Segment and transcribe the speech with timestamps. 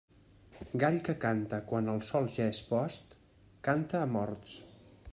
[0.83, 3.17] Gall que canta quan el sol ja és post,
[3.69, 4.61] canta a morts.